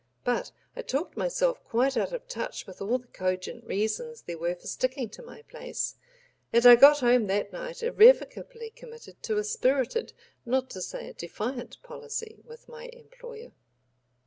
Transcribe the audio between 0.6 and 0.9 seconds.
I